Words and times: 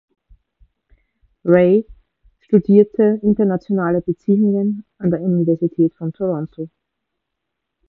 Rae 1.45 1.85
studierte 2.39 3.19
Internationale 3.21 4.01
Beziehungen 4.01 4.83
an 4.97 5.11
der 5.11 5.21
Universität 5.21 5.93
von 5.93 6.11
Toronto. 6.11 6.71